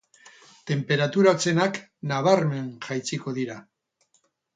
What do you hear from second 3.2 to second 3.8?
dira.